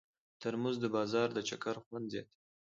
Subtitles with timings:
[0.41, 2.33] ترموز د بازار د چکر خوند زیاتوي.